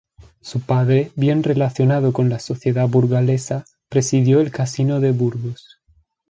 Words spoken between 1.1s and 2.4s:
bien relacionado con la